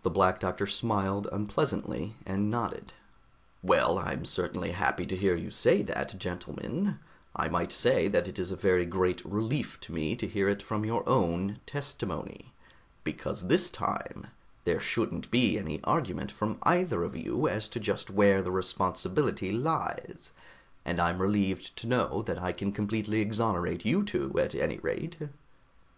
[0.00, 2.94] The Black Doctor smiled unpleasantly and nodded.
[3.60, 6.98] "Well, I'm certainly happy to hear you say that, gentlemen.
[7.36, 10.62] I might say that it is a very great relief to me to hear it
[10.62, 12.54] from your own testimony.
[13.04, 14.28] Because this time
[14.64, 19.52] there shouldn't be any argument from either of you as to just where the responsibility
[19.52, 20.32] lies,
[20.82, 25.18] and I'm relieved to know that I can completely exonerate you two, at any rate."